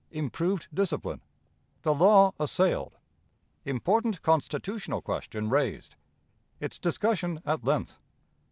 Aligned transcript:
Improved 0.09 0.67
Discipline. 0.73 1.21
The 1.83 1.93
Law 1.93 2.33
assailed. 2.39 2.97
Important 3.65 4.23
Constitutional 4.23 5.03
Question 5.03 5.47
raised. 5.47 5.95
Its 6.59 6.79
Discussion 6.79 7.39
at 7.45 7.63
Length. 7.63 7.99